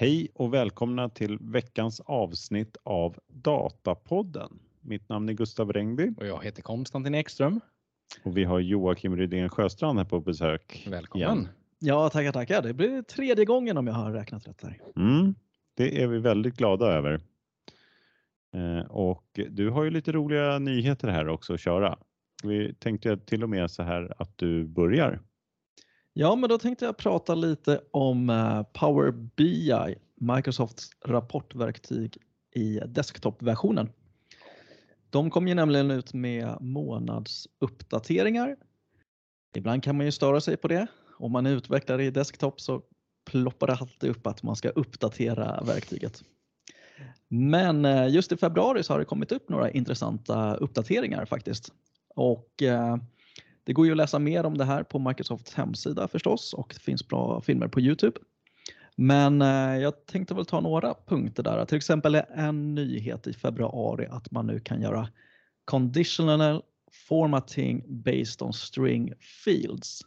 [0.00, 4.58] Hej och välkomna till veckans avsnitt av Datapodden.
[4.80, 7.60] Mitt namn är Gustav Rengby Och jag heter Konstantin Ekström.
[8.22, 10.86] och vi har Joakim Rydén Sjöstrand här på besök.
[10.90, 11.38] Välkommen.
[11.38, 11.48] Igen.
[11.78, 12.62] Ja, tackar, tackar.
[12.62, 14.80] Det blir tredje gången om jag har räknat rätt här.
[14.96, 15.34] Mm,
[15.74, 17.20] det är vi väldigt glada över.
[18.54, 21.98] Eh, och du har ju lite roliga nyheter här också att köra.
[22.42, 25.20] Vi tänkte till och med så här att du börjar.
[26.20, 32.16] Ja, men då tänkte jag prata lite om eh, Power BI, Microsofts rapportverktyg
[32.54, 33.88] i desktopversionen.
[35.10, 38.56] De kom ju nämligen ut med månadsuppdateringar.
[39.56, 40.86] Ibland kan man ju störa sig på det.
[41.18, 42.82] Om man är utvecklare i desktop så
[43.30, 46.22] ploppar det alltid upp att man ska uppdatera verktyget.
[47.28, 51.72] Men eh, just i februari så har det kommit upp några intressanta uppdateringar faktiskt.
[52.14, 52.96] Och eh,
[53.68, 56.80] det går ju att läsa mer om det här på Microsofts hemsida förstås och det
[56.82, 58.20] finns bra filmer på Youtube.
[58.96, 61.64] Men eh, jag tänkte väl ta några punkter där.
[61.64, 65.08] Till exempel är en nyhet i februari att man nu kan göra
[65.64, 66.62] conditional
[67.08, 69.12] formatting based on string
[69.44, 70.00] fields.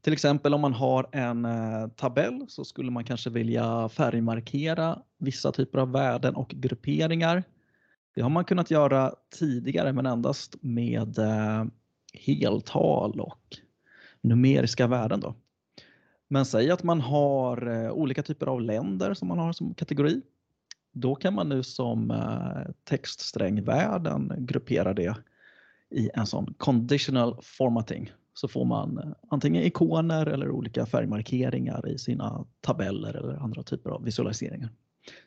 [0.00, 5.52] Till exempel om man har en eh, tabell så skulle man kanske vilja färgmarkera vissa
[5.52, 7.44] typer av värden och grupperingar.
[8.14, 11.64] Det har man kunnat göra tidigare men endast med eh,
[12.14, 13.56] heltal och
[14.20, 15.20] numeriska värden.
[15.20, 15.34] Då.
[16.28, 20.20] Men säg att man har eh, olika typer av länder som man har som kategori.
[20.92, 25.16] Då kan man nu som eh, textsträngvärden gruppera det
[25.90, 28.12] i en sån conditional formatting.
[28.34, 33.90] Så får man eh, antingen ikoner eller olika färgmarkeringar i sina tabeller eller andra typer
[33.90, 34.70] av visualiseringar.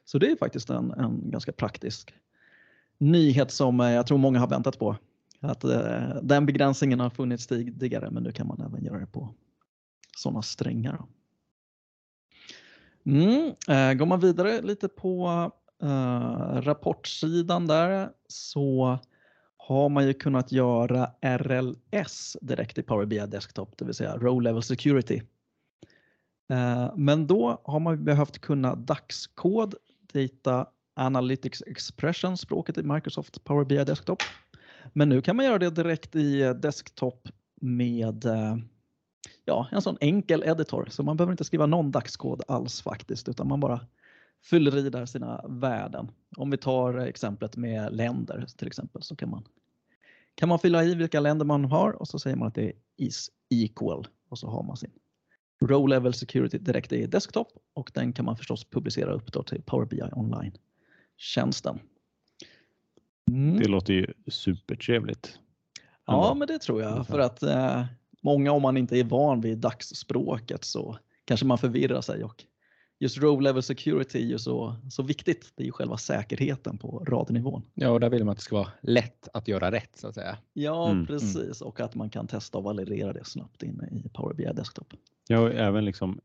[0.05, 2.13] Så det är faktiskt en, en ganska praktisk
[2.97, 4.97] nyhet som jag tror många har väntat på.
[5.43, 9.33] Att eh, den begränsningen har funnits tidigare men nu kan man även göra det på
[10.17, 11.05] sådana strängar.
[13.05, 15.51] Mm, eh, går man vidare lite på
[15.81, 18.99] eh, rapportsidan där så
[19.57, 24.41] har man ju kunnat göra RLS direkt i Power BI Desktop, det vill säga Row
[24.41, 25.21] Level Security.
[26.49, 29.75] Eh, men då har man behövt kunna DAX-kod,
[30.13, 34.19] Data Analytics Expression, språket i Microsoft Power BI Desktop.
[34.93, 37.29] Men nu kan man göra det direkt i eh, Desktop
[37.61, 38.57] med eh,
[39.45, 40.87] ja, en sån enkel editor.
[40.91, 43.79] Så man behöver inte skriva någon dagskod alls faktiskt, utan man bara
[44.43, 46.11] fyller i där sina värden.
[46.37, 49.43] Om vi tar eh, exemplet med länder till exempel så kan man,
[50.35, 52.73] kan man fylla i vilka länder man har och så säger man att det är
[52.97, 54.91] is equal och så har man sin
[55.61, 59.61] row level security direkt i desktop och den kan man förstås publicera upp då till
[59.61, 61.79] Power BI online-tjänsten.
[63.31, 63.59] Mm.
[63.59, 65.39] Det låter ju supertrevligt.
[66.05, 67.07] Ja, men det tror jag.
[67.07, 67.85] För att eh,
[68.21, 72.23] många, om man inte är van vid dagsspråket så kanske man förvirrar sig.
[72.23, 72.43] Och
[72.99, 75.51] just row level security är ju så, så viktigt.
[75.55, 77.61] Det är ju själva säkerheten på radnivån.
[77.73, 80.15] Ja, och där vill man att det ska vara lätt att göra rätt så att
[80.15, 80.37] säga.
[80.53, 81.61] Ja, Mm, precis.
[81.61, 84.93] Och att man kan testa och validera det snabbt inne i Power BI Desktop.
[85.27, 86.19] Jag har även liksom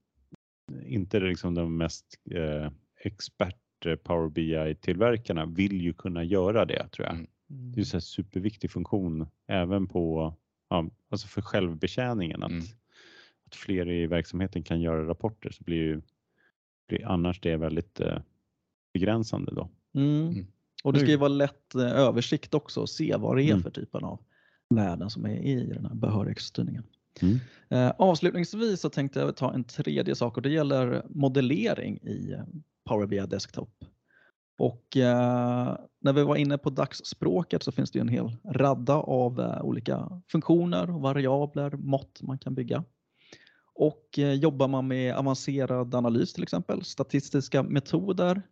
[0.87, 2.71] inte liksom de mest eh,
[3.05, 3.57] expert
[4.03, 7.15] Power BI-tillverkarna vill ju kunna göra det tror jag.
[7.15, 7.73] Mm.
[7.73, 10.35] Det är här superviktig funktion även på,
[10.69, 12.65] ja, alltså för självbetjäningen att, Mm.
[13.47, 16.03] att fler i verksamheten kan göra rapporter så blir ju
[16.89, 18.19] blir annars det väldigt eh,
[18.93, 19.69] begränsande då.
[19.95, 20.29] Mm.
[20.29, 20.47] Mm.
[20.85, 23.63] Och det ska ju vara lätt eh, översikt också och se vad det är Mm.
[23.63, 24.21] för typen av
[24.75, 26.85] värden som är i den här behörighetsstyrningen.
[27.23, 27.39] Mm.
[27.69, 32.45] Eh, avslutningsvis så tänkte jag ta en tredje sak och det gäller modellering i eh,
[32.89, 33.85] Power BI Desktop.
[34.59, 38.95] Och eh, när vi var inne på dagsspråket så finns det ju en hel radda
[38.95, 42.85] av eh, olika funktioner, variabler, mått man kan bygga.
[43.75, 48.43] Och eh, jobbar man med avancerad analys till exempel, statistiska metoder,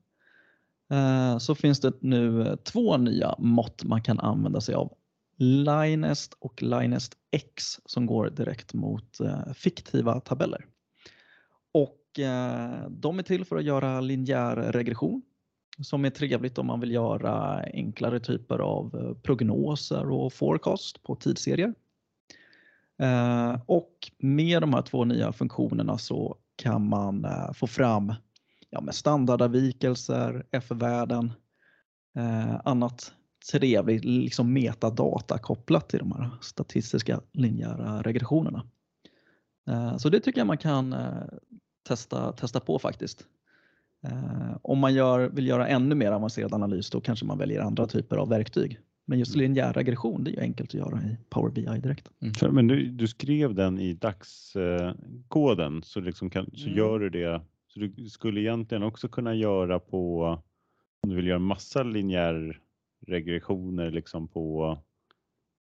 [0.92, 4.92] eh, så finns det nu eh, två nya mått man kan använda sig av.
[5.38, 10.66] Linest och Linest X som går direkt mot eh, fiktiva tabeller.
[11.74, 15.22] Och Eh, de är till för att göra linjär regression
[15.82, 21.14] som är trevligt om man vill göra enklare typer av eh, prognoser och forecast på
[21.14, 21.74] tidsserier.
[22.98, 28.14] Eh, och med de här två nya funktionerna så kan man få fram
[28.70, 31.32] ja, med standardavvikelser, F-värden,
[32.16, 33.12] eh, annat
[33.52, 38.66] trevligt liksom metadata kopplat till de här statistiska linjära regressionerna.
[39.68, 41.22] Eh, så det tycker jag man kan eh,
[41.86, 43.26] testa, testa på faktiskt.
[44.04, 47.86] Eh, om man gör, vill göra ännu mer avancerad analys då kanske man väljer andra
[47.86, 48.78] typer av verktyg.
[49.08, 52.10] Men just linjär regression det är ju enkelt att göra i Power BI direkt.
[52.38, 56.78] För, men du, du skrev den i dagskoden så, liksom kan, så Mm.
[56.78, 60.24] gör du det Så du skulle egentligen också kunna göra på,
[61.02, 62.60] om du vill göra massa linjär
[63.06, 64.78] regressioner liksom på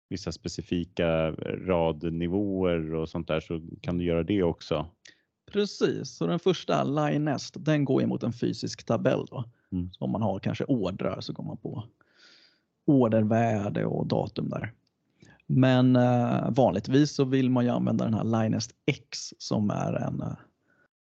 [0.09, 1.31] vissa specifika
[1.67, 4.85] radnivåer och sånt där så kan du göra det också.
[5.51, 9.25] Precis, så den första Linest den går emot en fysisk tabell.
[9.31, 9.43] Då.
[9.71, 9.93] Mm.
[9.93, 11.83] Så om man har kanske ordrar så går man på
[12.85, 14.73] ordervärde och datum där.
[15.45, 20.21] Men eh, vanligtvis så vill man ju använda den här Linest X som är en
[20.21, 20.33] eh,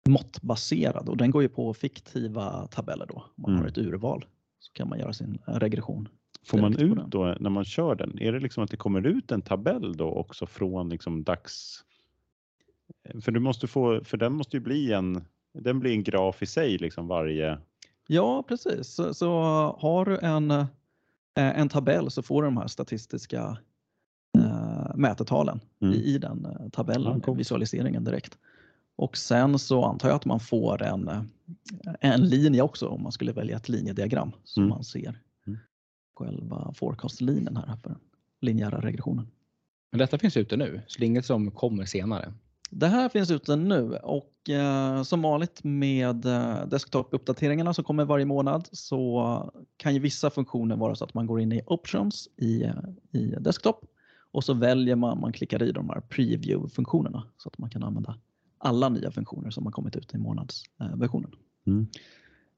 [0.08, 3.14] måttbaserad och den går ju på fiktiva tabeller då.
[3.14, 3.62] Om man Mm.
[3.62, 4.24] har ett urval
[4.58, 6.08] så kan man göra sin eh, regression.
[6.46, 8.18] Får man ut då när man kör den?
[8.18, 11.84] Är det liksom att det kommer ut en tabell då också från liksom dags...
[13.20, 15.24] För du måste få, för den måste ju bli en,
[15.54, 17.58] den blir en graf i sig liksom varje...
[18.06, 18.88] Ja, precis.
[18.88, 19.30] Så, så
[19.78, 20.66] har du en, eh,
[21.34, 23.58] en tabell så får du de här statistiska
[24.38, 25.94] eh, mätetalen Mm.
[25.94, 28.38] i, i den eh, tabellen, Ja, visualiseringen direkt.
[28.96, 31.22] Och sen så antar jag att man får en, eh,
[32.00, 34.68] en linje också om man skulle välja ett linjediagram så Mm.
[34.70, 35.58] man ser Mm.
[36.16, 37.98] själva forecast-linjen här för den
[38.40, 39.26] linjära regressionen.
[39.92, 42.32] Men detta finns ute nu, så det är inget som kommer senare.
[42.70, 48.24] Det här finns ute nu och eh, som vanligt med eh, desktop-uppdateringarna som kommer varje
[48.24, 52.62] månad så kan ju vissa funktioner vara så att man går in i options i,
[52.62, 52.72] eh,
[53.12, 53.84] i desktop
[54.32, 58.18] och så väljer man, man klickar i de här preview-funktionerna så att man kan använda
[58.58, 61.30] alla nya funktioner som har kommit ut i månadsversionen.
[61.66, 61.86] Mm.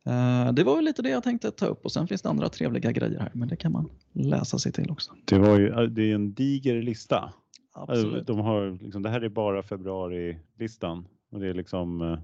[0.05, 2.49] Eh, det var väl lite det jag tänkte ta upp och sen finns det andra
[2.49, 5.13] trevliga grejer här men det kan man läsa sig till också.
[5.25, 7.33] Det, var ju, det är en diger lista.
[7.73, 8.27] Absolut.
[8.27, 12.19] De har, liksom, det här är bara februari-listan och det är liksom eh,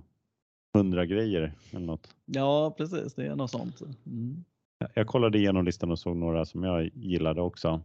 [0.76, 2.14] 100 grejer eller något.
[2.24, 3.80] Ja precis, det är något sånt.
[4.06, 4.44] Mm.
[4.78, 7.80] Jag- Jag kollade igenom listan och såg några som jag gillade också.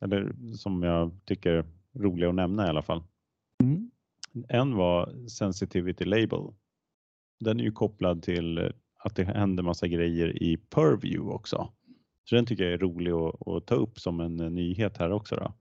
[0.00, 1.64] Eller som jag tycker är
[1.94, 3.02] roliga att nämna i alla fall.
[3.62, 3.90] Mm.
[4.48, 6.40] En var Sensitivity Label.
[7.40, 11.68] Den är ju kopplad till eh, att det händer massa grejer i Purview också.
[12.24, 15.10] Så den tycker jag är rolig att, att ta upp som en eh, nyhet här
[15.10, 15.36] också.
[15.36, 15.52] Då.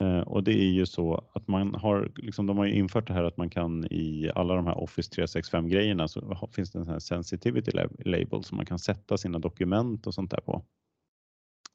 [0.00, 3.14] Eh, Och det är ju så att man har, liksom, de har ju infört det
[3.14, 6.84] här att man kan i alla de här Office 365 grejerna så finns det en
[6.84, 7.70] sån här sensitivity
[8.04, 10.62] label som man kan sätta sina dokument och sånt där på.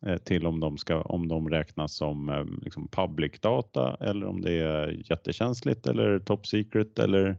[0.05, 4.41] Eh, Till om de, ska, om de räknas som eh, liksom public data eller om
[4.41, 7.37] det är jättekänsligt eller top secret eller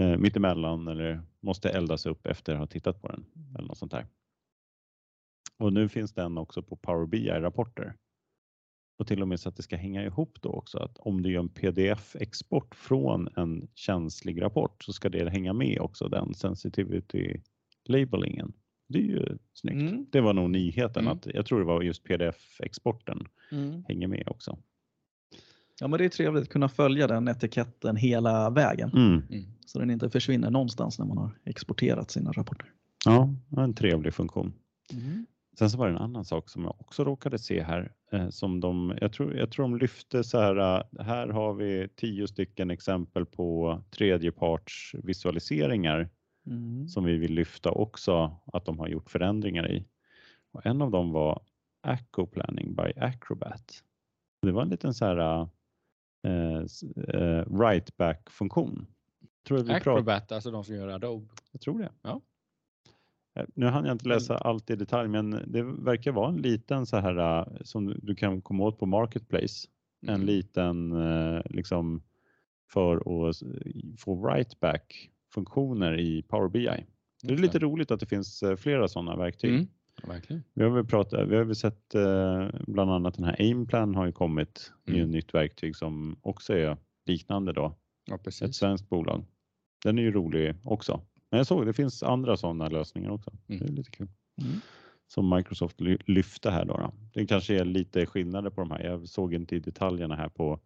[0.00, 3.26] eh, mittemellan eller måste eldas upp efter att ha tittat på den
[3.58, 4.06] eller något sånt där.
[5.58, 7.94] Och nu finns den också på Power BI-rapporter.
[8.96, 11.32] Och till och med så att det ska hänga ihop då också att om du
[11.32, 17.40] gör en pdf-export från en känslig rapport så ska det hänga med också den sensitivity
[17.84, 18.52] labelingen.
[18.88, 19.90] Det är ju snyggt.
[19.90, 20.06] Mm.
[20.12, 21.12] Det var nog nyheten Mm.
[21.16, 23.84] att jag tror det var just pdf-exporten Mm.
[23.88, 24.58] hänger med också.
[25.80, 29.22] Ja, men det är trevligt att kunna följa den etiketten hela vägen Mm.
[29.30, 29.44] Mm.
[29.66, 32.70] så den inte försvinner någonstans när man har exporterat sina rapporter.
[33.04, 34.52] Ja, en trevlig funktion.
[35.58, 38.60] Sen så var det en annan sak som jag också råkade se här eh, som
[38.60, 42.70] de, jag tror, jag tror de lyfte så här, eh, här har vi tio stycken
[42.70, 46.08] exempel på tredjeparts visualiseringar
[46.46, 46.88] Mm.
[46.88, 49.84] som vi vill lyfta också att de har gjort förändringar i.
[50.52, 51.42] Och en av dem var
[51.80, 53.82] Acco Planning by Acrobat.
[54.42, 55.48] Det var en liten så här
[56.26, 56.58] eh,
[57.08, 58.86] eh, right back funktion.
[59.68, 61.26] Acrobat, alltså de som gör Adobe.
[61.52, 61.92] jag tror det.
[62.02, 62.20] Ja.
[63.34, 66.86] Eh, Nu hann jag inte läsa allt i detalj, men det verkar vara en liten
[66.86, 69.68] så här eh, som du- kan komma åt på Marketplace.
[70.06, 70.26] En Mm.
[70.26, 72.02] liten eh, liksom
[72.72, 72.96] för
[73.30, 73.36] att
[73.98, 76.84] få right back funktioner i Power BI.
[77.22, 79.54] Det är lite roligt att det finns flera sådana verktyg.
[79.54, 79.66] Mm.
[80.28, 80.36] Ja.
[80.54, 81.94] Vi har väl pratat, vi har väl sett
[82.66, 85.02] bland annat den här Aimplan har ju kommit i Mm.
[85.04, 86.76] ett nytt verktyg som också är
[87.06, 87.74] liknande då.
[88.06, 89.24] Ja, Ett svenskt bolag.
[89.84, 91.00] Den är ju rolig också.
[91.30, 93.30] Men jag såg det finns andra sådana lösningar också.
[93.48, 93.60] Mm.
[93.60, 94.08] Det är lite kul.
[94.42, 94.60] Mm.
[95.06, 96.92] Som Microsoft ly- lyfte här då, då.
[97.12, 98.84] Det kanske är lite skillnader på de här.
[98.84, 100.60] Jag såg inte i detaljerna här på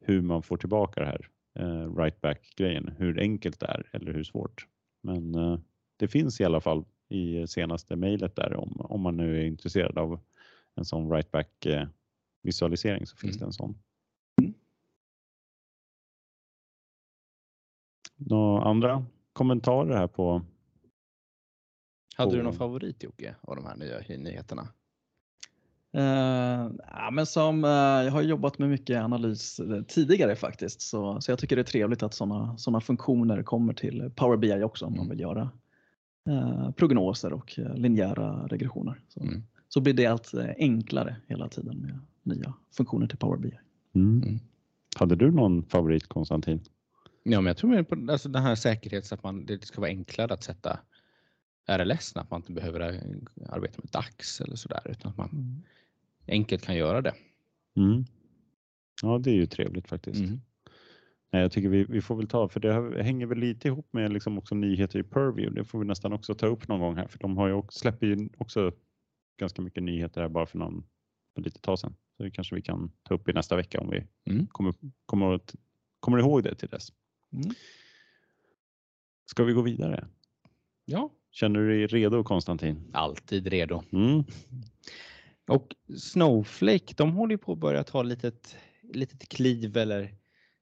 [0.00, 2.88] hur man får tillbaka det här eh, right back grejen.
[2.98, 4.66] Hur enkelt det är eller hur svårt.
[5.02, 5.58] Men eh,
[5.96, 9.98] det finns i alla fall i senaste mejlet där om, om man nu är intresserad
[9.98, 10.20] av
[10.74, 11.88] en sån right back eh,
[12.42, 13.40] visualisering så finns Mm.
[13.40, 13.74] det en sån.
[14.42, 14.54] Mm.
[18.16, 19.04] Några andra
[19.40, 20.42] kommentarer här på?
[22.16, 24.68] Hade du på- någon favorit Jocke av de här nya nyheterna?
[25.92, 31.20] Eh, ja, men som, eh, jag har jobbat med mycket analys eh, tidigare faktiskt så,
[31.20, 34.86] så jag tycker det är trevligt att sådana såna funktioner kommer till Power BI också
[34.86, 35.10] om man Mm.
[35.10, 35.50] vill göra
[36.28, 39.00] eh, prognoser och linjära regressioner.
[39.08, 39.42] Så, Mm.
[39.68, 41.98] så blir det allt enklare hela tiden med
[42.36, 43.58] nya funktioner till Power BI.
[43.94, 44.22] Mm.
[44.22, 44.38] Mm.
[44.96, 46.60] Hade du någon favorit Konstantin?
[47.22, 49.90] Ja, men jag tror mer på alltså den här säkerhets att man, det ska vara
[49.90, 50.80] enklare att sätta
[51.68, 55.62] RLS, att man inte behöver eh, arbeta med DAX eller sådär, utan att man Mm.
[56.28, 57.14] enkelt kan göra det.
[57.76, 58.04] Mm.
[59.02, 60.20] Ja, det är ju trevligt faktiskt.
[60.20, 60.40] Mm.
[61.32, 64.12] Nej, jag tycker vi, vi får väl ta, för det hänger väl lite ihop med
[64.12, 65.60] liksom också nyheter i Purview.
[65.60, 67.78] Det får vi nästan också ta upp någon gång här, för de har ju också,
[67.78, 68.72] släpper ju också
[69.40, 70.84] ganska mycket nyheter här bara för någon
[71.34, 71.94] för lite tag sedan.
[72.16, 74.46] Så det kanske vi kan ta upp i nästa vecka om vi Mm.
[74.46, 74.74] kommer,
[75.06, 75.40] kommer,
[76.00, 76.88] kommer ihåg det till dess.
[77.32, 77.54] Mm.
[79.26, 80.08] Ska vi gå vidare?
[80.84, 82.90] Ja, Känner du dig redo Konstantin?
[82.92, 83.82] alltid redo.
[83.92, 84.24] Mm.
[85.48, 90.14] Och Snowflake, de håller ju på att börja ta litet, litet kliv eller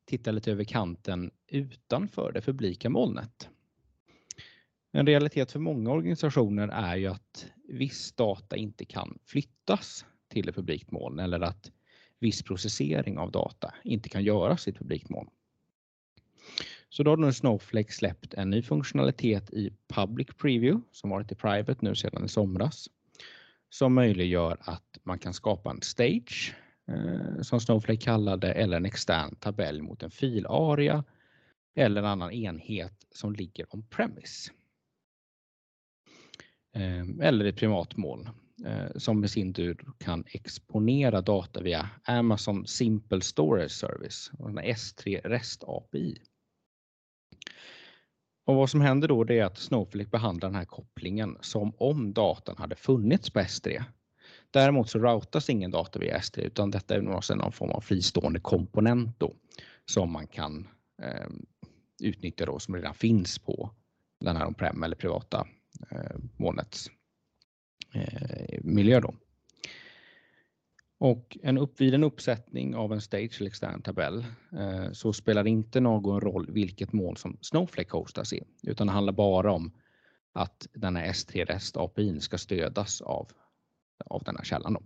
[0.04, 3.48] titta lite över kanten utanför det publika molnet.
[4.92, 10.54] En realitet för många organisationer är ju att viss data inte kan flyttas till ett
[10.54, 11.72] publikt moln eller att
[12.18, 15.28] viss processering av data inte kan göras i ett publikt moln.
[16.88, 21.34] Så då har nu Snowflake släppt en ny funktionalitet i Public Preview som varit i
[21.34, 22.88] Private nu sedan i somras
[23.70, 26.54] som möjliggör att man kan skapa en stage
[26.88, 31.04] eh, som Snowflake kallade eller en extern tabell mot en filaria
[31.74, 34.52] eller en annan enhet som ligger on-premise.
[36.74, 38.28] Eh, eller i privatmoln
[38.66, 44.58] eh, som i sin tur kan exponera data via Amazon Simple Storage Service, och en
[44.58, 46.18] S3 REST API.
[48.48, 52.12] Och vad som händer då det är att Snowflake behandlar den här kopplingen som om
[52.12, 53.82] datan hade funnits på S3.
[54.50, 59.20] Däremot så routas ingen data via S3 utan detta är någon form av fristående komponent
[59.20, 59.34] då,
[59.86, 60.68] som man kan
[61.02, 61.28] eh,
[62.02, 63.70] utnyttja då som redan finns på
[64.20, 65.46] den här on-prem eller privata
[65.90, 66.90] eh, molnets
[67.94, 69.00] eh, miljö.
[69.00, 69.14] Då.
[71.00, 74.24] Och en upp, vid en uppsättning av en stage eller extern tabell
[74.58, 78.92] eh, så spelar det inte någon roll vilket mål som Snowflake hostas i, utan det
[78.92, 79.72] handlar bara om
[80.32, 83.30] att den här S3 REST API ska stödas av,
[84.06, 84.72] av den här källan.
[84.72, 84.80] Då.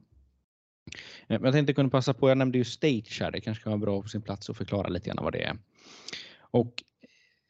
[1.29, 3.81] Eh, jag tänkte kunna passa på, jag nämnde ju stage här, det kanske kan vara
[3.81, 5.59] bra på sin plats att förklara lite grann vad det är.
[6.41, 6.83] Och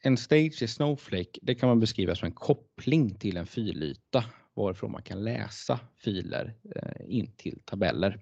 [0.03, 4.91] en stage i Snowflake, det kan man beskriva som en koppling till en filyta varifrån
[4.91, 8.19] man kan läsa filer eh, in till tabeller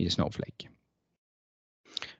[0.00, 0.68] i Snowflake.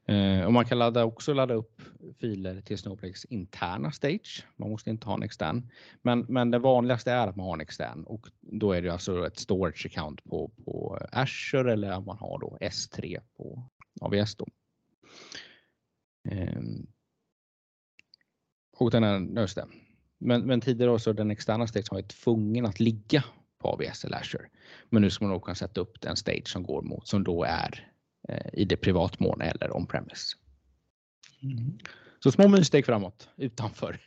[0.07, 1.83] Eh, och man kan ladda, också ladda upp
[2.21, 4.47] filer till Snowflakes interna stage.
[4.57, 5.71] Man måste inte ha en extern.
[6.03, 9.27] Men, men det vanligaste är att man har en extern och då är det alltså
[9.27, 13.71] ett storage account på, på Azure eller att man har då S3 på
[14.01, 14.37] AWS.
[14.37, 14.47] Då.
[16.29, 16.87] Ehm.
[18.77, 19.67] Och den är, just det.
[20.19, 23.25] Men, men tidigare så den externa stage varit tvungen att ligga
[23.61, 24.49] på AWS eller Azure.
[24.89, 27.45] Men nu ska man nog kunna sätta upp den stage som går mot som då
[27.45, 27.93] är
[28.29, 30.37] eh, i det privatmån eller on-premise.
[31.43, 31.79] Mm.
[32.19, 33.99] Så små myrsteg framåt utanför.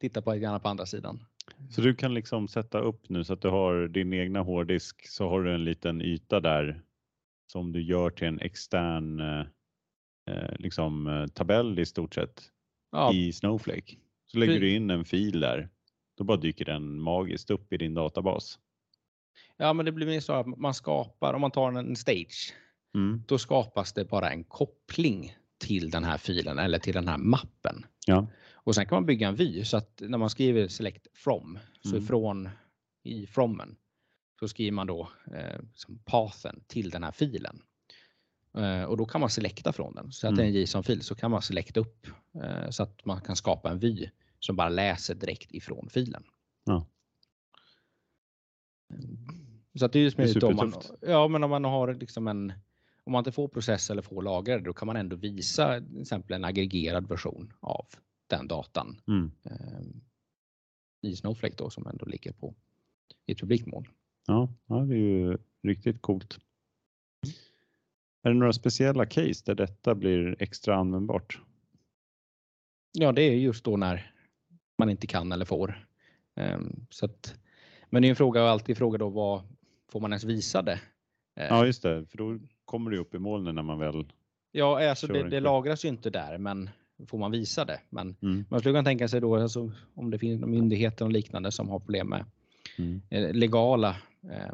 [0.00, 1.24] Titta på gärna på andra sidan.
[1.70, 5.28] Så du kan liksom sätta upp nu så att du har din egna hårddisk så
[5.28, 6.82] har du en liten yta där
[7.52, 9.46] som du gör till en extern eh,
[10.30, 12.42] eh, liksom, eh, tabell i stort sett
[12.92, 13.96] Ja, i Snowflake.
[14.26, 15.68] Så lägger du in en fil där.
[16.18, 18.58] Då bara dyker den magiskt upp i din databas.
[19.56, 22.54] Ja, men det blir mer så att man skapar, om man tar en stage,
[22.94, 23.22] Mm.
[23.28, 27.86] då skapas det bara en koppling till den här filen eller till den här mappen.
[28.06, 28.26] Ja.
[28.54, 31.88] Och sen kan man bygga en vy så att när man skriver select from, så
[31.88, 32.02] Mm.
[32.04, 32.48] ifrån
[33.02, 33.76] i frommen,
[34.40, 37.62] så skriver man då eh, som pathen till den här filen.
[38.58, 40.12] Eh, och då kan man selekta från den.
[40.12, 42.06] Så att det är en JSON-fil så kan man selekta upp
[42.42, 44.08] eh, så att man kan skapa en vy
[44.40, 46.24] som bara läser direkt ifrån filen.
[46.64, 46.86] Ja.
[49.74, 52.52] Så att det är ju smidigt om man, ja, men om man har liksom en
[53.04, 56.34] om man inte får process eller får lagrare, då kan man ändå visa till exempel
[56.34, 57.86] en aggregerad version av
[58.26, 59.32] den datan Mm.
[59.44, 59.82] eh,
[61.02, 62.54] i Snowflake då som ändå ligger på
[63.26, 63.88] i ett publikmål.
[64.26, 66.38] Ja, ja, det är ju riktigt coolt.
[68.22, 71.40] Är det några speciella case där detta blir extra användbart?
[72.92, 74.12] Ja, det är just då när
[74.78, 75.86] man inte kan eller får.
[76.34, 77.34] Ehm, så att,
[77.90, 79.42] men det är en fråga, alltid fråga då vad
[79.92, 80.80] får man ens visa det?
[81.36, 84.12] Eh, Ja, just det, för då kommer det upp i molnen när man väl...
[84.52, 86.70] ja alltså kör det, det lagras ju inte där, men
[87.06, 87.80] får man visa det?
[87.90, 88.44] Men Mm.
[88.50, 91.78] man skulle kunna tänka sig då alltså, om det finns myndigheter och liknande som har
[91.78, 92.24] problem med
[92.78, 93.02] Mm.
[93.10, 93.96] eh, legala
[94.30, 94.52] eh,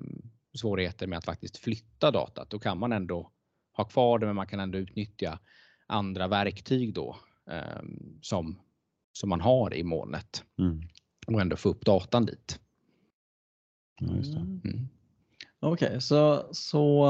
[0.59, 3.31] svårigheter med att faktiskt flytta datat, då kan man ändå
[3.77, 5.39] ha kvar det, men man kan ändå utnyttja
[5.87, 7.17] andra verktyg då
[7.51, 7.83] eh,
[8.23, 8.59] som,
[9.13, 10.81] som man har i molnet Mm.
[11.27, 12.61] och ändå få upp datan dit.
[14.01, 14.07] Ja,
[15.61, 17.05] Okej, så, så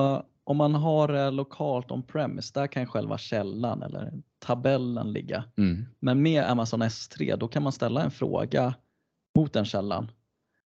[0.45, 5.45] om man har eh, lokalt on-premise, där kan själva källan eller tabellen ligga.
[5.59, 5.85] Mm.
[5.99, 8.75] Men med Amazon S3 då kan man ställa en fråga
[9.35, 10.11] mot den källan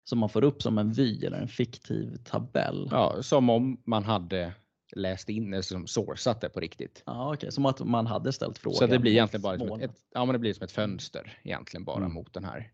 [0.04, 2.88] som man får upp som en vy eller en fiktiv tabell.
[2.92, 4.54] Ja, Ja, som om man hade
[4.96, 7.04] läst in det som sourcat det på riktigt.
[7.06, 8.78] okej, Som att man hade ställt frågan.
[8.78, 9.90] Så det blir egentligen bara som molnet.
[9.92, 12.14] ett, ett, ja, men det blir som ett fönster egentligen bara Mm.
[12.14, 12.72] mot den här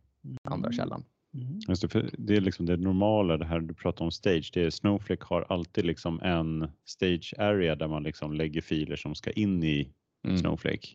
[0.49, 0.77] andra Mm.
[0.77, 1.03] källan.
[1.33, 1.59] Mm.
[1.67, 4.49] Just det, för det är liksom det normala, det här du pratar om stage.
[4.53, 9.15] Det är Snowflake har alltid liksom en stage area där man liksom lägger filer som
[9.15, 9.93] ska in i
[10.27, 10.37] Mm.
[10.37, 10.87] Snowflake.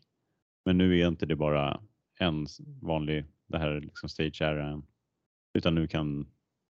[0.65, 1.81] Men nu är inte det bara
[2.19, 2.47] en
[2.83, 4.83] vanlig, det här liksom stage area,
[5.55, 6.27] utan nu kan,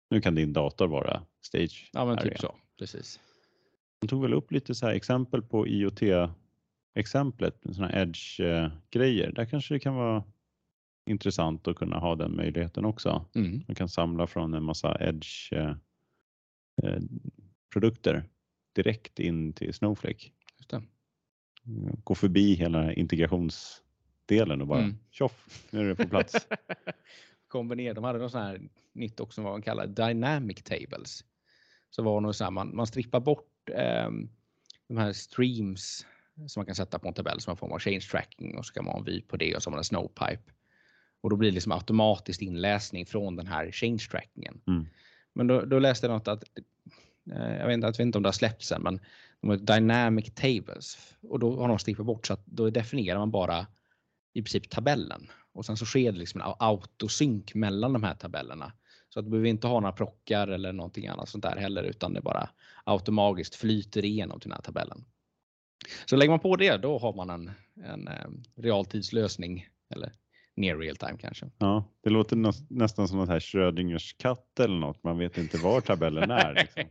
[0.10, 2.24] nu kan din dator vara stage Ja, men area.
[2.32, 2.56] typ så.
[2.80, 3.20] Precis.
[4.02, 9.32] De tog väl upp lite så här exempel på IoT-exemplet, sådana edge-grejer.
[9.32, 10.24] Där kanske det kan vara
[11.06, 13.26] intressant att kunna ha den möjligheten också.
[13.36, 13.64] Mm.
[13.68, 15.80] Man kan samla från en massa Edge-produkter
[18.76, 20.30] direkt in till Snowflake.
[20.58, 20.84] Just det.
[22.04, 24.98] Gå förbi hela integrationsdelen och bara Mm.
[25.12, 26.48] tjoff, nu är det på plats.
[27.48, 27.94] Kombinera.
[27.94, 28.62] De hade något sån här
[28.94, 31.24] nytt också som var kallad dynamic tables.
[31.90, 34.30] Så var det så här, man, man strippar bort ehm,
[34.88, 36.06] de här streams
[36.48, 38.74] som man kan sätta på en tabell som en form av change tracking och så
[38.74, 40.44] kan man ha en vy på det och så har man en snowpipe.
[41.24, 44.62] Och då blir det liksom automatiskt inläsning från den här change trackingen.
[44.68, 44.86] Mm.
[45.34, 46.44] Men då, då läste jag något att
[47.32, 49.00] eh, jag vet, inte, jag vet inte om det har släppts än, men
[49.42, 53.32] de har dynamic tables och då har de strippat bort så att då definierar man
[53.32, 53.68] bara
[54.34, 58.74] i princip tabellen och sen så sker det liksom en autosynk mellan de här tabellerna.
[59.10, 62.14] Så att du behöver inte ha några prockar eller någonting annat sånt där heller utan
[62.14, 62.50] det bara
[62.84, 65.06] automatiskt flyter igenom till den här tabellen.
[66.06, 67.52] Så lägger man på det då har man en,
[67.84, 70.14] en eh, realtidslösning eller
[70.56, 71.50] near real time kanske.
[71.58, 75.04] Ja, det låter näs- nästan som något här Schrödingers katt eller något.
[75.04, 76.54] Man vet inte var tabellen är.
[76.54, 76.84] Liksom.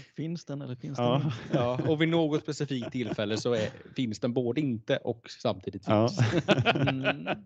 [0.16, 1.16] Finns den eller finns den Ja.
[1.16, 1.32] inte?
[1.52, 6.08] Ja, och vid något specifikt tillfälle så är, finns den både inte och samtidigt Ja.
[6.08, 6.44] finns.
[6.76, 7.26] Mm.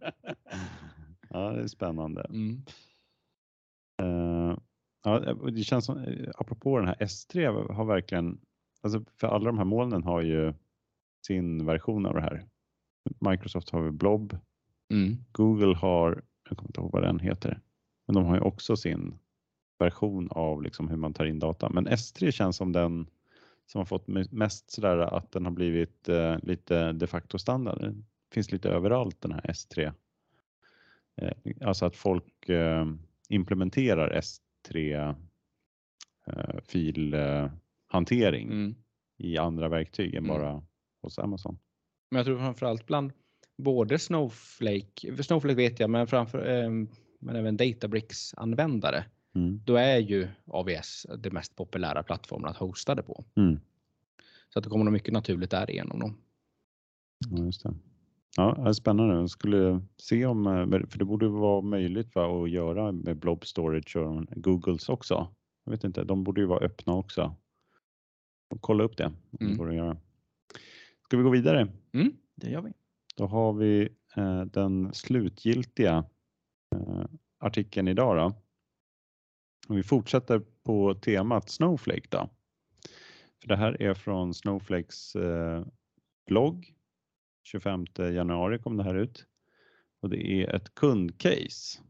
[1.30, 2.26] ja, det är spännande.
[2.30, 2.62] Mm.
[4.02, 4.58] Eh,
[5.04, 5.18] ja,
[5.50, 8.40] det känns som, eh, apropå den här S3 har verkligen,
[8.82, 10.54] alltså för alla de här molnen har ju
[11.26, 12.44] sin version av det här.
[13.30, 14.36] Microsoft har ju Blob,
[14.90, 15.16] Mm.
[15.32, 17.60] Google har, jag kommer inte ihåg vad den heter,
[18.06, 19.18] men de har ju också sin
[19.78, 21.68] version av liksom hur man tar in data.
[21.70, 23.06] Men S3 känns som den
[23.66, 27.80] som har fått me- mest sådär att den har blivit eh, lite de facto standard.
[27.80, 29.92] Den finns lite överallt den här S3.
[31.16, 31.32] Eh,
[31.68, 32.86] alltså att folk eh,
[33.28, 35.14] implementerar S3
[36.26, 38.74] eh, filhantering Mm.
[39.16, 40.36] i andra verktyg än Mm.
[40.36, 40.62] bara
[41.02, 41.58] hos Amazon.
[42.10, 43.12] Men jag tror framförallt bland
[43.58, 46.70] både Snowflake, Snowflake vet jag, men framför, eh,
[47.20, 49.04] men även Databricks användare.
[49.34, 49.60] Mm.
[49.64, 53.24] Då är ju AVS det mest populära plattformen att hosta det på.
[53.36, 53.60] Mm.
[54.52, 56.00] Så att det kommer nog mycket naturligt därigenom.
[56.00, 56.14] Då.
[57.30, 57.74] Ja, just det.
[58.36, 59.14] Ja, det är spännande.
[59.14, 63.46] Jag skulle se om, eh, för det borde vara möjligt va, att göra med Blob
[63.46, 65.28] Storage och Googles också.
[65.64, 67.36] Jag vet inte, de borde ju vara öppna också.
[68.60, 69.06] Kolla upp det.
[69.06, 69.56] Om det Mm.
[69.58, 69.96] går att göra.
[71.04, 71.68] Ska vi gå vidare?
[72.36, 72.72] Det gör vi.
[73.18, 76.04] Då har vi eh, den slutgiltiga
[76.74, 77.04] eh,
[77.38, 78.16] artikeln idag.
[78.16, 78.42] Då.
[79.68, 82.06] Och vi fortsätter på temat Snowflake.
[82.08, 82.30] Då.
[83.40, 85.66] För det här är från Snowflakes eh,
[86.26, 86.74] blogg.
[87.44, 89.26] 25 januari kom det här ut.
[90.00, 91.80] Och det är ett kundcase.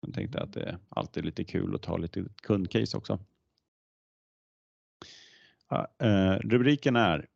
[0.00, 3.18] Jag tänkte att det är alltid lite kul att ta lite kundcase också.
[6.02, 7.26] Uh, rubriken är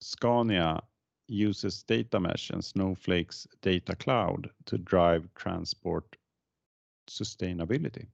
[0.00, 0.82] Scania
[1.28, 6.16] uses data mesh and Snowflake's data cloud to drive transport
[7.10, 8.06] sustainability.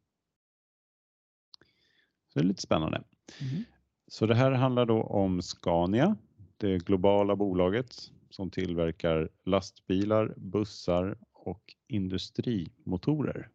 [2.29, 3.05] Så det är lite spännande.
[3.41, 3.65] Mhm.
[4.07, 6.17] Så det här handlar då om Scania,
[6.57, 7.95] det globala bolaget
[8.31, 13.49] som tillverkar lastbilar, bussar och industrimotorer.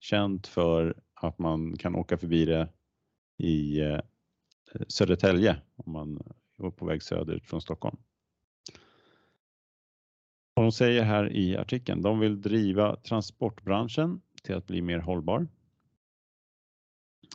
[0.00, 2.68] Känt för att man kan åka förbi det
[3.36, 4.00] i eh,
[4.88, 7.96] Södertälje om man är på väg söderut från Stockholm.
[10.58, 15.48] Och de säger här i artikeln, de vill driva transportbranschen till att bli mer hållbar.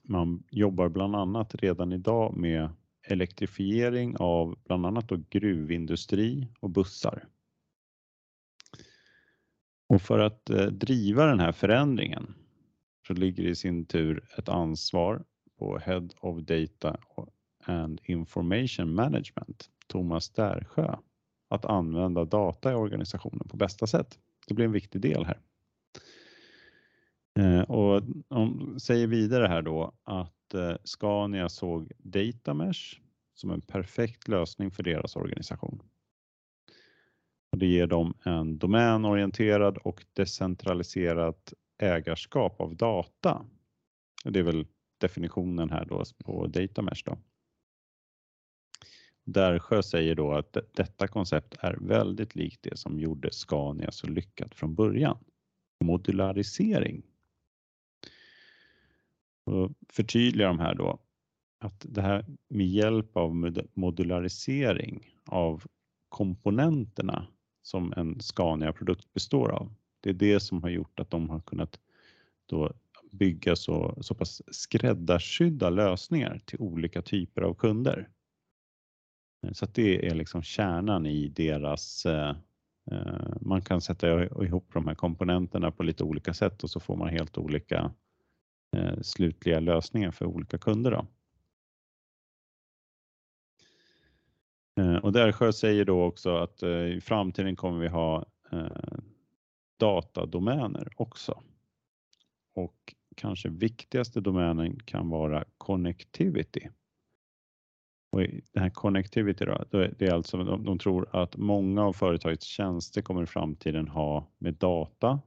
[0.04, 2.70] Man jobbar bland annat redan idag med
[3.08, 7.28] elektrifiering av bland annat då gruvindustri och bussar.
[9.88, 12.34] Och för att eh, driva den här förändringen
[13.08, 15.24] så ligger i sin tur ett ansvar
[15.60, 16.98] på Head of Data
[17.64, 20.96] and Information Management, Thomas Därsjö,
[21.54, 24.20] att använda data i organisationen på bästa sätt.
[24.48, 25.40] Det blir en viktig del här.
[27.40, 33.00] Eh, och de säger vidare här då att eh, Scania såg Datamesh
[33.34, 35.82] som en perfekt lösning för deras organisation.
[37.52, 43.46] Och det ger dem en domänorienterad och decentraliserat ägarskap av data.
[44.24, 47.04] Det är väl definitionen här då på Datamesh.
[47.06, 47.18] då.
[49.26, 54.56] Därsjö säger då att detta koncept är väldigt likt det som gjorde Scania så lyckat
[54.56, 55.18] från början.
[55.84, 57.04] Modularisering.
[59.46, 61.00] Och förtydligar de här då
[61.60, 65.64] att det här med hjälp av modularisering av
[66.10, 67.28] komponenterna
[67.62, 69.74] som en Scania-produkt består av.
[70.02, 71.80] Det är det som har gjort att de har kunnat
[72.46, 72.74] då
[73.12, 78.10] bygga så, så pass skräddarsydda lösningar till olika typer av kunder.
[79.52, 82.36] Så att det är liksom kärnan i deras eh,
[82.92, 86.96] eh, man kan sätta ihop de här komponenterna på lite olika sätt och så får
[86.96, 87.92] man helt olika
[88.76, 90.92] eh, slutliga lösningar för olika kunder.
[90.92, 91.08] Då.
[95.04, 98.26] Och Därsjö säger då också att i framtiden kommer vi ha
[99.80, 101.44] datadomäner också.
[102.56, 106.70] Och kanske viktigaste domänen kan vara connectivity.
[108.14, 108.20] Och
[108.52, 113.02] den här connectivity då, det är alltså de, de tror att många av företagets tjänster
[113.02, 115.20] kommer i framtiden ha med data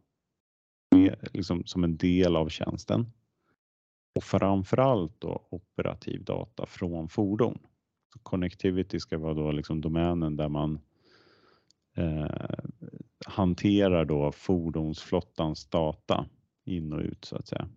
[0.91, 3.07] med, liksom som en del av tjänsten.
[4.15, 7.59] Och framförallt då operativ data från fordon.
[8.13, 10.81] Så connectivity ska vara då liksom domänen där man
[11.97, 12.59] eh,
[13.27, 16.27] hanterar då fordonsflottans data
[16.65, 17.69] in och ut så att säga.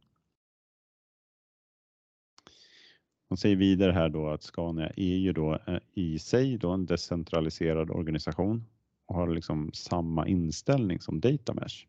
[3.30, 6.86] Man säger vidare här då att Scania är ju då eh, i sig då en
[6.86, 8.66] decentraliserad organisation
[9.06, 11.86] och har liksom samma inställning som Datamesh.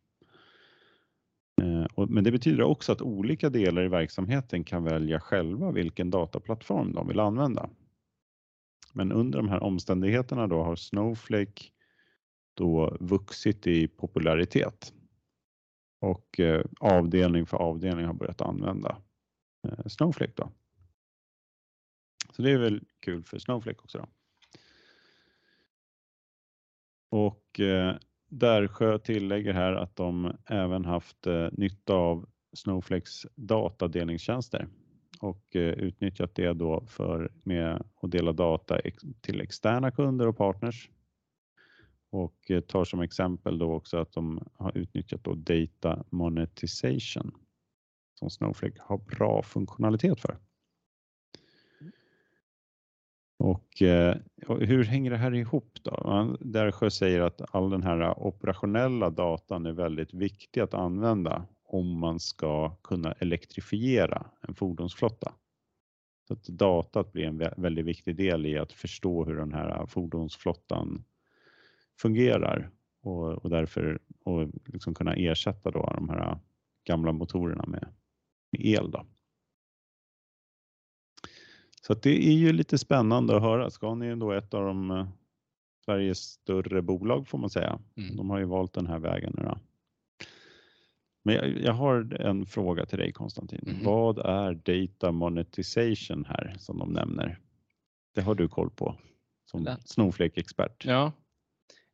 [1.63, 6.93] Eh, men det betyder också att olika delar i verksamheten kan välja själva vilken dataplattform
[6.93, 7.71] de vill använda.
[8.93, 11.63] Men under de här omständigheterna då har Snowflake
[12.55, 14.93] då vuxit i popularitet
[16.01, 18.97] och eh, avdelning för avdelning har börjat använda
[19.87, 20.33] Snowflake.
[20.37, 20.51] Då.
[22.33, 23.99] Så det är väl kul för Snowflake också.
[23.99, 24.07] Då.
[27.11, 27.97] Och eh,
[28.29, 34.69] Därsjö tillägger här att de även haft eh, nytta av Snowflakes datadelningstjänster
[35.21, 40.37] och eh, utnyttjat det då för med att dela data ex till externa kunder och
[40.37, 40.91] partners.
[42.11, 47.33] Och eh, tar som exempel då också att de har utnyttjat då data monetization
[48.15, 50.39] som Snowflake har bra funktionalitet för.
[53.41, 56.37] Och, eh, och, hur hänger det här ihop då?
[56.41, 62.21] Därsjö säger att all den här operationella datan är väldigt viktig att använda om man
[62.21, 65.33] ska kunna elektrifiera en fordonsflotta.
[66.29, 71.05] Så att datat blir en väldigt viktig del i att förstå hur den här fordonsflottan
[71.99, 72.71] fungerar
[73.03, 76.39] och, och därför och liksom kunna ersätta då de här
[76.85, 77.89] gamla motorerna med,
[78.53, 78.91] med el.
[78.91, 79.07] Då.
[81.91, 83.71] Så det är ju lite spännande att höra.
[83.71, 85.09] Scania är då ett av de eh,
[85.85, 87.81] Sveriges större bolag får man säga.
[87.97, 88.17] Mm.
[88.17, 89.43] De har ju valt den här vägen nu.
[89.43, 89.59] Då.
[91.23, 93.65] Men jag, jag, har en fråga till dig Konstantin.
[93.67, 93.85] Mm.
[93.85, 97.39] Vad är data monetization här som de nämner?
[98.15, 98.97] Det har du koll på
[99.45, 100.85] som Snowflake-expert.
[100.85, 101.13] Ja,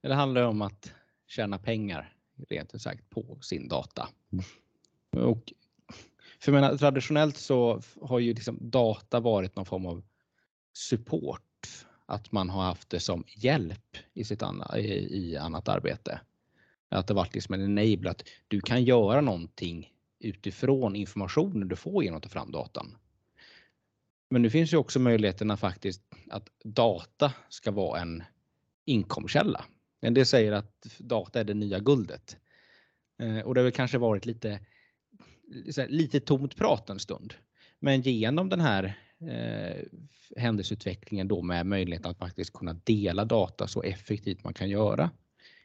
[0.02, 0.92] det handlar om att
[1.26, 2.14] tjäna pengar
[2.48, 4.08] rent ut sagt på sin data.
[4.32, 5.28] Mm.
[5.28, 5.52] Och
[6.38, 10.02] för jag menar, traditionellt så har ju liksom data varit någon form av
[10.72, 11.42] support.
[12.06, 16.20] Att man har haft det som hjälp i, sitt anna, i, i annat arbete.
[16.88, 22.04] Att det varit liksom en enable att du kan göra någonting utifrån informationen du får
[22.04, 22.96] genom att ta fram datan.
[24.30, 28.22] Men nu finns ju också möjligheterna faktiskt att data ska vara en
[28.84, 29.64] inkomstkälla.
[30.00, 32.36] En del säger att data är det nya guldet.
[33.18, 34.60] Eh, och det har väl kanske varit lite
[35.88, 37.34] lite tomt prat en stund.
[37.78, 39.84] Men genom den här eh,
[40.36, 45.10] händelseutvecklingen då med möjligheten att faktiskt kunna dela data så effektivt man kan göra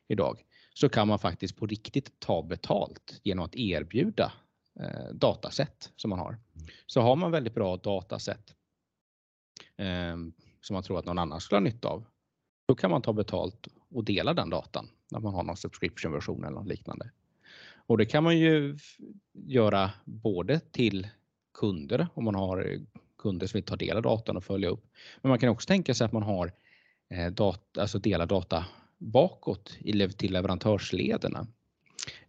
[0.08, 4.32] idag så kan man faktiskt på riktigt ta betalt genom att erbjuda
[4.80, 6.40] eh, dataset som man har.
[6.86, 8.56] Så har man väldigt bra dataset
[9.78, 10.16] eh,
[10.62, 12.06] som man tror att någon annan skulle ha nytta av,
[12.68, 16.44] då kan man ta betalt och dela den datan när man har någon subscription version
[16.44, 17.12] eller något liknande.
[17.86, 18.78] Och det kan man ju
[19.34, 21.08] göra både till
[21.54, 22.80] kunder om man har eh,
[23.18, 24.86] kunder som vill ta del av datan och följa upp.
[25.22, 26.52] Men man kan också tänka sig att man har
[27.10, 28.66] eh, data, alltså dela data
[28.98, 29.78] bakåt
[30.18, 31.48] till leverantörslederna.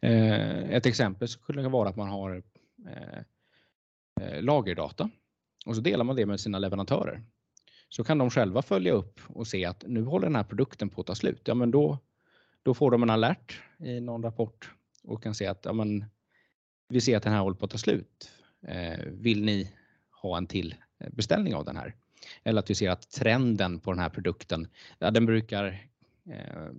[0.01, 2.43] Eh, ett exempel skulle vara att man har
[4.41, 5.11] lagerdata
[5.67, 7.23] och så delar man det med sina leverantörer.
[7.89, 11.01] så kan de själva följa upp och se att nu håller den här produkten på
[11.01, 11.41] att ta slut.
[11.45, 11.99] Ja, men då,
[12.63, 14.71] då får de en alert i någon rapport
[15.03, 16.05] och kan se att ja, men,
[16.89, 18.31] vi ser att den här håller på att ta slut.
[18.67, 19.73] Eh, vill ni
[20.23, 21.95] ha en till eh, beställning av den här?
[22.43, 25.89] Eller att vi ser att trenden på den här produkten, ja, den brukar
[26.31, 26.73] eh,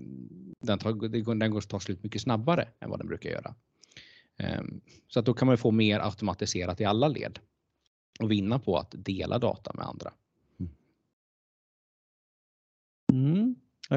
[0.61, 3.55] den, tar, den går att ta slut mycket snabbare än vad den brukar göra.
[4.37, 4.61] Eh,
[5.07, 7.39] så att då kan man få mer automatiserat i alla led
[8.19, 10.13] och vinna på att dela data med andra.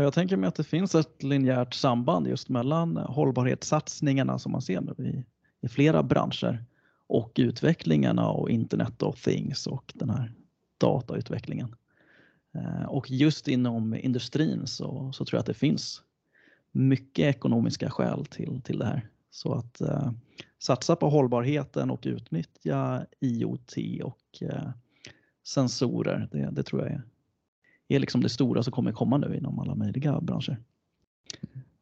[0.01, 4.81] Jag tänker mig att det finns ett linjärt samband just mellan hållbarhetssatsningarna som man ser
[4.81, 5.25] nu i,
[5.67, 6.65] i flera branscher
[7.07, 10.33] och utvecklingarna och Internet of Things och den här
[10.79, 11.75] datautvecklingen.
[12.55, 16.03] Eh, och just inom industrin så, så tror jag att det finns
[16.73, 19.09] mycket ekonomiska skäl till, till det här.
[19.31, 20.13] Så att eh,
[20.59, 24.71] satsa på hållbarheten och utnyttja IoT och eh,
[25.45, 27.03] sensorer, det, det, tror jag är,
[27.88, 30.59] är liksom det stora som kommer komma nu inom alla möjliga branscher.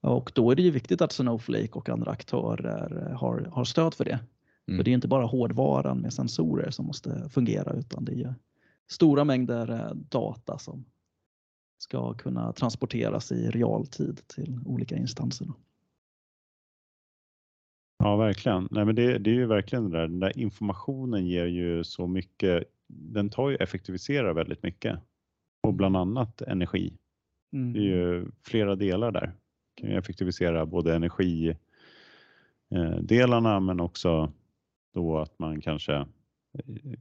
[0.01, 4.05] Och då är det ju viktigt att Snowflake och andra aktörer har, har stöd för
[4.05, 4.19] det.
[4.67, 4.79] Mm.
[4.79, 8.35] För det är inte bara hårdvaran med sensorer som måste fungera utan det är ju
[8.91, 10.85] stora mängder eh, data som
[11.79, 15.49] ska kunna transporteras i realtid till olika instanser.
[17.99, 18.69] Ja, verkligen.
[18.71, 20.09] Nej, men det, det är ju verkligen det där.
[20.09, 22.65] Den där informationen ger ju så mycket.
[22.87, 24.99] Den tar ju effektiviserar väldigt mycket
[25.65, 26.99] och bland annat energi.
[27.53, 27.73] Mm.
[27.73, 29.33] Det är ju flera delar där.
[29.75, 34.33] Kan ju effektivisera både energidelarna men också
[34.95, 36.07] då att man kanske eh,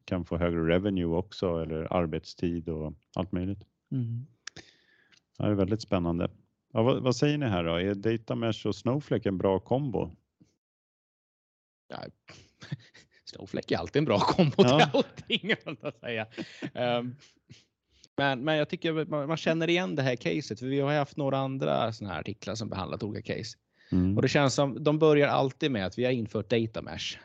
[0.05, 3.63] kan få högre revenue också eller arbetstid och allt möjligt.
[3.91, 4.25] Mm.
[5.37, 6.31] Det är väldigt spännande.
[6.73, 7.75] Ja, vad, vad, säger ni här då?
[7.75, 10.15] Är Data Mesh och Snowflake en bra kombo?
[11.87, 11.97] Ja,
[13.25, 15.03] Snowflake är alltid en bra kombo ja.
[15.27, 15.77] till allting.
[15.81, 16.27] Att säga.
[16.73, 17.15] Um,
[18.17, 21.17] men, men jag tycker man, man, känner igen det här caset för vi har haft
[21.17, 23.57] några andra såna här artiklar som behandlat olika case.
[23.91, 24.15] Mm.
[24.15, 27.17] Och det känns som de börjar alltid med att vi har infört Data Mesh.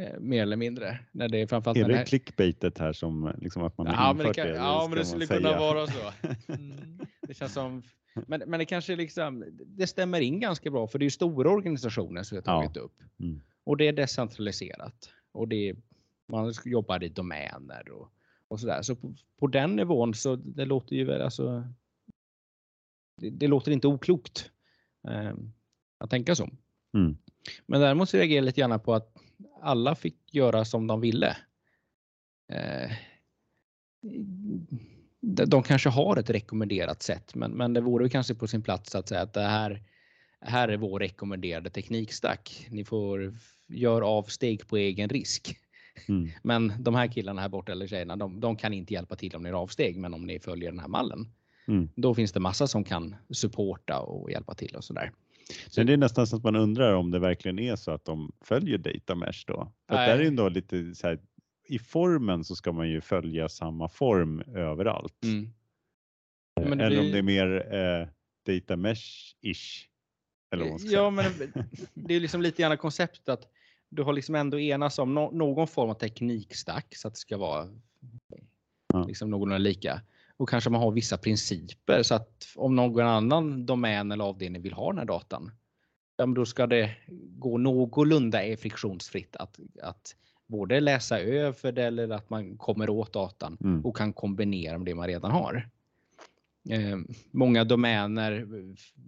[0.00, 0.98] Eh, mer eller mindre.
[1.12, 2.04] När det är framförallt är det här...
[2.04, 4.34] clickbaitet här som liksom att man har ja, infört det?
[4.34, 5.40] Kan, det ja, men det skulle säga?
[5.40, 6.12] kunna vara så.
[6.52, 6.98] Mm.
[7.22, 7.82] Det känns som,
[8.26, 12.22] men, men det kanske liksom, det stämmer in ganska bra för det är stora organisationer
[12.22, 12.82] som vi har tagit ja.
[12.82, 13.02] upp.
[13.20, 13.40] Mm.
[13.64, 15.10] Och det är decentraliserat.
[15.32, 15.76] Och det är,
[16.28, 18.08] man jobbar i domäner och,
[18.48, 18.82] och sådär.
[18.82, 21.64] Så på, på, den nivån så det låter ju alltså,
[23.20, 24.50] det, det låter inte oklokt
[25.08, 25.34] eh,
[25.98, 26.50] att tänka så.
[26.94, 27.18] Mm.
[27.66, 29.16] Men däremot så reagerar jag lite grann på att
[29.62, 31.36] alla fick göra som de ville.
[32.52, 32.92] Eh,
[35.20, 39.08] de kanske har ett rekommenderat sätt, men, men det vore kanske på sin plats att
[39.08, 39.82] säga att det här,
[40.40, 42.66] här är vår rekommenderade teknikstack.
[42.70, 45.56] Ni får göra avsteg på egen risk.
[46.06, 46.28] Mm.
[46.42, 49.42] Men de här killarna här borta eller tjejerna, de, de, kan inte hjälpa till om
[49.42, 51.32] ni gör avsteg, men om ni följer den här mallen,
[51.68, 51.88] mm.
[51.94, 55.12] då finns det massa som kan supporta och hjälpa till och sådär.
[55.68, 58.32] Så det är nästan så att man undrar om det verkligen är så att de
[58.40, 59.72] följer data mesh då.
[59.88, 61.18] För där är ju ändå lite så här,
[61.68, 65.24] i formen så ska man ju följa samma form överallt.
[65.24, 65.50] Mm.
[66.60, 67.00] Eh, eller blir...
[67.00, 68.08] om det är mer eh,
[68.46, 69.84] data mesh-ish.
[70.80, 71.24] ja, men
[71.94, 73.46] det är liksom lite grann konceptet att
[73.90, 77.36] du har liksom ändå enats om no någon form av teknikstack så att det ska
[77.36, 77.68] vara
[78.92, 79.04] ja.
[79.04, 80.02] liksom någorlunda lika.
[80.36, 84.72] Och kanske man har vissa principer så att om någon annan domän eller avdelning vill
[84.72, 85.50] ha den här datan,
[86.16, 86.96] ja, då ska det
[87.38, 93.58] gå någorlunda friktionsfritt att, att både läsa över det eller att man kommer åt datan
[93.60, 93.86] mm.
[93.86, 95.68] och kan kombinera med det man redan har.
[96.70, 96.98] Eh,
[97.30, 98.46] många domäner,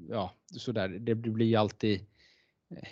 [0.08, 2.00] ja sådär, det blir alltid
[2.70, 2.88] eh,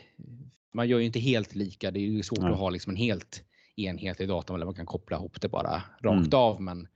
[0.75, 1.91] man gör ju inte helt lika.
[1.91, 2.53] Det är ju svårt mm.
[2.53, 3.45] att ha liksom en helt
[3.77, 6.41] enhetlig data eller man kan koppla ihop det bara rakt mm.
[6.41, 6.63] av.
[6.63, 6.89] Men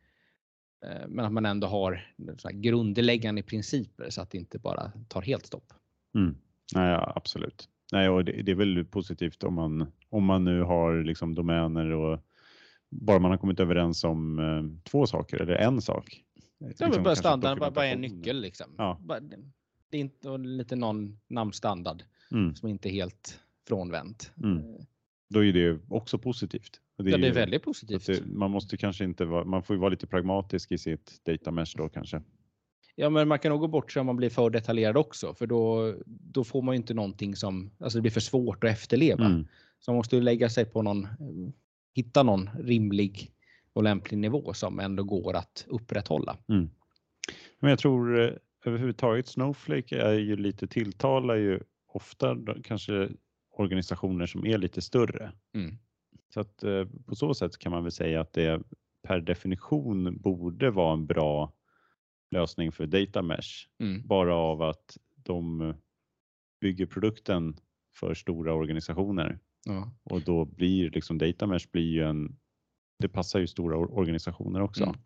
[0.86, 2.06] Eh, men att man ändå har
[2.52, 5.72] grundläggande principer så att det inte bara tar helt stopp.
[6.14, 6.34] Mm.
[6.74, 7.68] Nej, absolut.
[7.92, 11.90] Nej, och det, det, är väl positivt om man, om man nu har liksom domäner
[11.90, 12.20] och
[12.90, 16.22] bara man har kommit överens om eh, två saker eller en sak.
[16.58, 18.66] Ja, liksom, bara standard, bara, bara en nyckel liksom.
[18.78, 18.98] Ja.
[19.90, 22.54] det är inte lite någon namnstandard mm.
[22.54, 24.32] som inte är helt frånvänt.
[24.42, 24.58] Mm.
[24.58, 24.64] Eh.
[25.30, 26.80] Då är det också positivt.
[26.98, 28.06] Det ja, det är väldigt positivt.
[28.06, 31.50] Det, man måste kanske inte vara, man får ju vara lite pragmatisk i sitt data
[31.50, 32.22] mesh då kanske.
[32.94, 35.46] Ja, men man kan nog gå bort sig om man blir för detaljerad också, för
[35.46, 39.24] då, då får man ju inte någonting som, alltså det blir för svårt att efterleva.
[39.24, 39.46] Mm.
[39.78, 41.08] Så man måste lägga sig på någon,
[41.94, 43.32] hitta någon rimlig
[43.72, 46.36] och lämplig nivå som ändå går att upprätthålla.
[46.48, 46.70] Mm.
[47.60, 48.32] Men jag tror eh,
[48.64, 53.08] överhuvudtaget Snowflake är ju lite tilltalar ju ofta kanske
[53.52, 55.32] organisationer som är lite större.
[55.54, 55.78] Mm.
[56.34, 58.62] Så att eh, på så sätt kan man väl säga att det
[59.02, 61.52] per definition borde vara en bra
[62.30, 63.68] lösning för data mesh.
[63.80, 64.06] Mm.
[64.06, 65.74] Bara av att de
[66.60, 67.56] bygger produkten
[67.94, 69.90] för stora organisationer Ja.
[70.02, 72.36] och då blir liksom data mesh blir ju en,
[72.98, 74.84] det passar ju stora or- organisationer också.
[74.84, 74.96] Mm.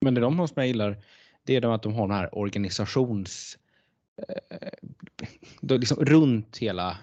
[0.00, 1.04] Men det de har som jag gillar,
[1.44, 3.58] det är de att de har den här organisations...
[4.28, 6.98] Eh, liksom runt hela...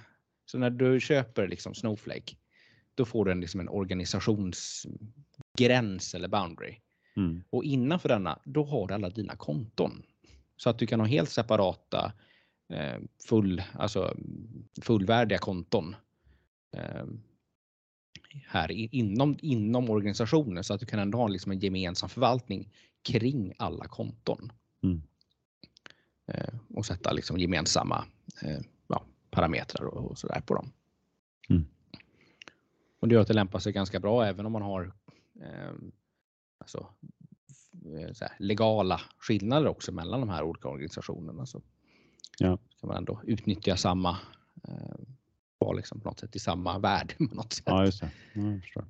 [0.52, 2.36] Så när du köper liksom Snowflake,
[2.96, 6.76] då får du en, liksom en organisationsgräns eller boundary.
[7.18, 7.44] Mm.
[7.50, 10.04] Och innanför denna, då har du alla dina konton.
[10.58, 12.14] Så att du kan ha helt separata
[12.70, 14.18] eh, full, alltså,
[14.82, 15.96] fullvärdiga konton.
[16.78, 17.06] Eh,
[18.46, 22.70] här inom, inom organisationen så att du kan ändå ha liksom en gemensam förvaltning
[23.02, 24.52] kring alla konton.
[24.84, 25.02] Mm.
[26.28, 28.06] Eh, och sätta liksom gemensamma
[29.38, 30.72] parametrar och, och sådär på dem.
[31.50, 31.66] Mm.
[33.00, 34.94] Och det gör att det lämpar sig ganska bra även om man har
[35.42, 35.72] eh,
[36.58, 36.88] alltså,
[38.00, 41.46] eh, så här, legala skillnader också mellan de här olika organisationerna.
[41.46, 41.62] Så
[42.40, 42.58] Ja.
[42.58, 44.18] kan man ändå utnyttja samma,
[44.68, 44.96] eh,
[45.58, 47.64] vara liksom på något sätt i samma värld på något sätt.
[47.66, 48.12] Ja, just det.
[48.76, 48.84] Ja.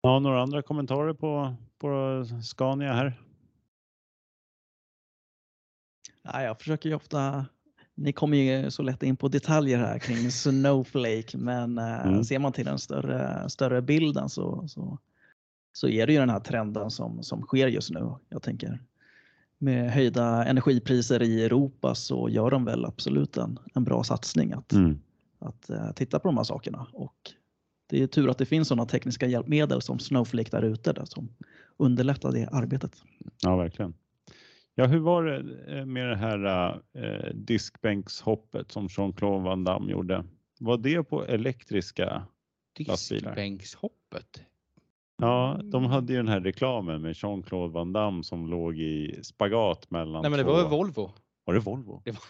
[0.00, 3.22] Ja, några andra kommentarer på, på Scania här?
[6.22, 7.46] Ja, jag försöker ju ofta,
[7.98, 12.24] ni kommer ju så lätt in på detaljer här kring Snowflake, men eh, Mm.
[12.24, 14.98] ser man till den större, större bilden så, så,
[15.72, 18.10] så är det ju den här trenden som, som sker just nu.
[18.28, 18.80] Jag tänker
[19.58, 24.72] med höjda energipriser i Europa så gör de väl absolut en, en bra satsning att,
[24.72, 25.00] Mm.
[25.38, 26.86] att eh, titta på de här sakerna.
[26.92, 27.14] Och
[27.86, 31.28] det är tur att det finns sådana tekniska hjälpmedel som Snowflake där ute som
[31.76, 32.92] underlättar det arbetet.
[33.42, 33.94] Ja, verkligen.
[34.78, 35.36] Ja, hur var det
[35.78, 40.24] eh, med det här eh, diskbänkshoppet som Jean-Claude Van Damme gjorde?
[40.60, 42.26] Var det på elektriska?
[42.78, 43.30] lastbilar.
[43.30, 44.42] Diskbänkshoppet.
[45.16, 49.90] Ja, de hade ju den här reklamen med Jean-Claude Van Damme som låg i spagat
[49.90, 50.52] mellan Nej men det två.
[50.52, 51.12] var väl Volvo.
[51.44, 52.02] Var det Volvo?
[52.04, 52.20] Det var...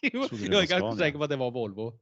[0.02, 1.92] jag det är var ganska säker på att det var Volvo.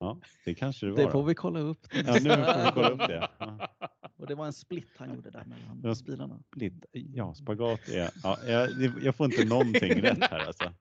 [0.00, 1.02] Ja, det kanske det var.
[1.02, 1.86] Det får vi kolla upp.
[1.92, 3.28] Ja, nu får vi kolla upp det.
[3.38, 3.68] Ja.
[4.32, 6.42] Det var en split han gjorde där mellan Ja, bilarna.
[6.56, 8.10] Lite, ja, spagat är...
[8.22, 8.70] Ja, jag,
[9.02, 10.72] jag får inte någonting rätt här alltså.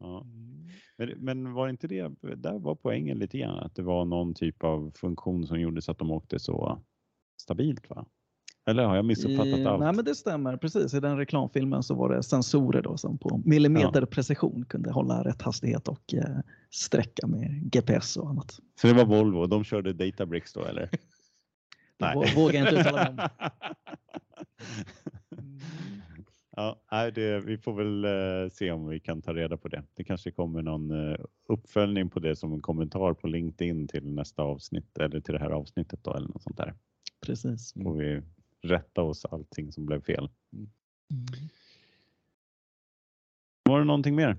[0.00, 0.26] Ja.
[0.98, 4.64] Men, men var inte det, där var poängen lite grann, att det var någon typ
[4.64, 6.82] av funktion som gjorde så att de åkte så
[7.40, 8.06] stabilt va?
[8.66, 9.80] Eller har jag missuppfattat I, allt?
[9.80, 10.94] nej men det stämmer, precis.
[10.94, 15.42] I den reklamfilmen så var det sensorer då som på millimeter precision kunde hålla rätt
[15.42, 16.38] hastighet och eh,
[16.70, 18.60] sträcka med GPS och annat.
[18.80, 20.90] Så det var Volvo, de körde Databricks då eller?
[21.98, 23.48] Vå- vågar inte uttala mig om.
[26.56, 29.84] Ja, nej, det, vi får väl eh, se om vi kan ta reda på det.
[29.94, 31.16] Det kanske kommer någon eh,
[31.48, 35.50] uppföljning på det som en kommentar på LinkedIn till nästa avsnitt eller till det här
[35.50, 36.74] avsnittet då eller något sånt där.
[37.26, 37.72] Precis.
[37.72, 38.22] Får vi
[38.62, 40.28] rätta oss allting som blev fel.
[43.62, 44.36] Var det någonting mer?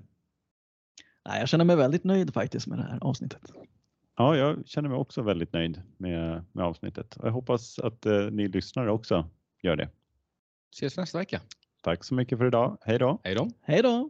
[1.26, 3.42] Nej, jag känner mig väldigt nöjd faktiskt med det här avsnittet.
[4.18, 8.26] Ja, jag känner mig också väldigt nöjd med, med avsnittet och jag hoppas att eh,
[8.32, 9.30] ni lyssnare också
[9.62, 9.90] gör det.
[10.74, 11.42] Ses nästa vecka.
[11.84, 12.78] Tack så mycket för idag.
[12.82, 13.20] Hej då!
[13.24, 13.50] Hej då!
[13.62, 14.10] Hej då!